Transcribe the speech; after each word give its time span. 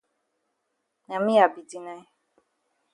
Na 1.07 1.15
me 1.25 1.33
I 1.43 1.47
be 1.53 1.61
deny. 1.71 2.01